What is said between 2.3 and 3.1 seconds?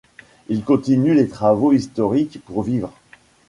pour vivre.